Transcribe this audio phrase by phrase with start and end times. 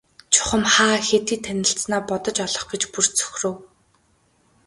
[0.33, 3.55] Чухам хаа хэдийд танилцсанаа бодож олох гэж бүр цөхрөв.